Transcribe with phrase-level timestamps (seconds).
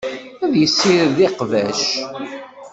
[0.43, 1.81] Ad yessired iqbac.